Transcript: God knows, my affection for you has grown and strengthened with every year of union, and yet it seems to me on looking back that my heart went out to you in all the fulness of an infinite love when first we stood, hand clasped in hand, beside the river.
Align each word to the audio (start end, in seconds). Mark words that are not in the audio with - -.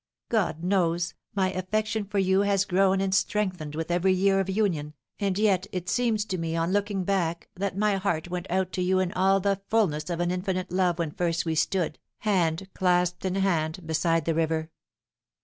God 0.29 0.63
knows, 0.63 1.13
my 1.35 1.51
affection 1.51 2.05
for 2.05 2.17
you 2.17 2.39
has 2.39 2.65
grown 2.65 2.99
and 3.01 3.13
strengthened 3.13 3.75
with 3.75 3.91
every 3.91 4.13
year 4.13 4.39
of 4.39 4.49
union, 4.49 4.95
and 5.19 5.37
yet 5.37 5.67
it 5.71 5.87
seems 5.89 6.25
to 6.25 6.39
me 6.39 6.55
on 6.55 6.73
looking 6.73 7.03
back 7.03 7.49
that 7.53 7.77
my 7.77 7.97
heart 7.97 8.27
went 8.27 8.49
out 8.49 8.71
to 8.71 8.81
you 8.81 8.97
in 8.97 9.11
all 9.11 9.39
the 9.39 9.61
fulness 9.69 10.09
of 10.09 10.19
an 10.19 10.31
infinite 10.31 10.71
love 10.71 10.97
when 10.97 11.11
first 11.11 11.45
we 11.45 11.53
stood, 11.53 11.99
hand 12.17 12.67
clasped 12.73 13.25
in 13.25 13.35
hand, 13.35 13.85
beside 13.85 14.25
the 14.25 14.33
river. 14.33 14.71